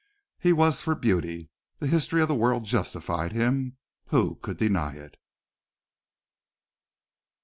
He 0.39 0.51
was 0.51 0.81
for 0.81 0.95
beauty. 0.95 1.51
The 1.77 1.85
history 1.85 2.23
of 2.23 2.27
the 2.27 2.33
world 2.33 2.65
justified 2.65 3.33
him. 3.33 3.77
Who 4.07 4.37
could 4.41 4.57
deny 4.57 4.95
it? 4.95 5.15